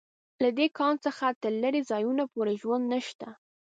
[0.43, 3.27] له دې کان څخه تر لېرې ځایونو پورې ژوند نشته